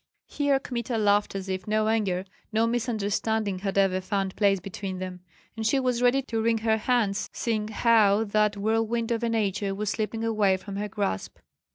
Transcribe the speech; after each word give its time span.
Here 0.25 0.59
Kmita 0.59 0.97
laughed 0.97 1.35
as 1.35 1.47
if 1.47 1.67
no 1.67 1.87
anger, 1.87 2.25
no 2.51 2.65
misunderstanding, 2.65 3.59
had 3.59 3.77
ever 3.77 4.01
found 4.01 4.35
place 4.35 4.59
between 4.59 4.97
them; 4.97 5.19
and 5.55 5.63
she 5.63 5.79
was 5.79 6.01
ready 6.01 6.23
to 6.23 6.41
wring 6.41 6.57
her 6.65 6.77
hands, 6.77 7.29
seeing 7.33 7.67
how 7.67 8.23
that 8.23 8.57
whirlwind 8.57 9.11
of 9.11 9.21
a 9.21 9.29
nature 9.29 9.75
was 9.75 9.91
slipping 9.91 10.23
away 10.23 10.57
from 10.57 10.75
her 10.77 10.87
grasp. 10.89 11.37